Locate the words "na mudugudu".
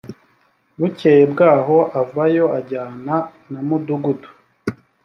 3.51-4.29